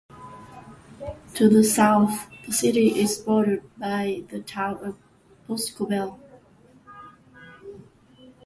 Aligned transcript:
To 1.35 1.47
the 1.47 1.63
south, 1.63 2.27
the 2.47 2.51
city 2.51 2.87
is 2.97 3.19
bordered 3.19 3.61
by 3.77 4.23
the 4.31 4.39
Town 4.39 4.83
of 4.83 4.97
Boscobel. 5.47 6.19